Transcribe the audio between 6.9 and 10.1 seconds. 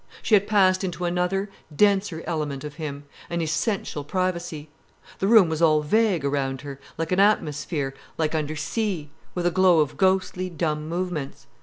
like an atmosphere, like under sea, with a flow of